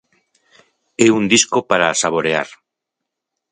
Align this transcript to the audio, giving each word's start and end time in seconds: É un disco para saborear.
É 1.05 1.07
un 1.17 1.23
disco 1.33 1.57
para 1.69 1.97
saborear. 2.01 2.49